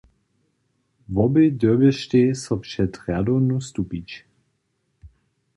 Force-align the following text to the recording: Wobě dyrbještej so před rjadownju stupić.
Wobě 1.15 1.45
dyrbještej 1.59 2.35
so 2.43 2.55
před 2.63 2.91
rjadownju 3.07 3.57
stupić. 3.69 4.09